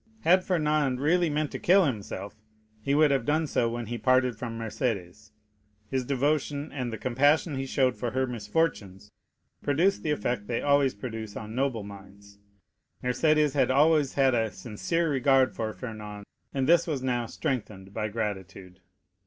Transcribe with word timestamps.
Had 0.21 0.43
Fernand 0.43 0.99
really 0.99 1.29
meant 1.29 1.51
to 1.51 1.59
kill 1.59 1.85
himself, 1.85 2.33
he 2.81 2.95
would 2.95 3.11
have 3.11 3.23
done 3.23 3.45
so 3.45 3.69
when 3.69 3.85
he 3.85 3.99
parted 3.99 4.35
from 4.35 4.57
Mercédès. 4.57 5.29
His 5.91 6.03
devotion, 6.03 6.71
and 6.71 6.91
the 6.91 6.97
compassion 6.97 7.53
he 7.53 7.67
showed 7.67 7.95
for 7.95 8.09
her 8.09 8.25
misfortunes, 8.25 9.11
produced 9.61 10.01
the 10.01 10.09
effect 10.09 10.47
they 10.47 10.59
always 10.63 10.95
produce 10.95 11.35
on 11.35 11.53
noble 11.53 11.83
minds—Mercédès 11.83 13.53
had 13.53 13.69
always 13.69 14.15
had 14.15 14.33
a 14.33 14.49
sincere 14.49 15.07
regard 15.07 15.53
for 15.55 15.71
Fernand, 15.71 16.25
and 16.51 16.65
this 16.67 16.87
was 16.87 17.03
now 17.03 17.27
strengthened 17.27 17.93
by 17.93 18.07
gratitude. 18.07 18.79